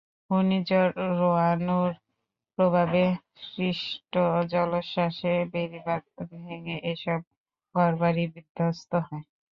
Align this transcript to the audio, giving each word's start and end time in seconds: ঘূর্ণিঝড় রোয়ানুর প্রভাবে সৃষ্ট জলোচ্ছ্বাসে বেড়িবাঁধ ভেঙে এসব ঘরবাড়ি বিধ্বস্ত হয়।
ঘূর্ণিঝড় 0.29 0.87
রোয়ানুর 1.17 1.91
প্রভাবে 2.57 3.03
সৃষ্ট 3.45 4.13
জলোচ্ছ্বাসে 4.51 5.33
বেড়িবাঁধ 5.53 6.03
ভেঙে 6.37 6.77
এসব 6.91 7.19
ঘরবাড়ি 7.75 8.23
বিধ্বস্ত 8.33 8.91
হয়। 9.07 9.25